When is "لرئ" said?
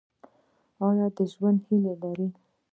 2.01-2.27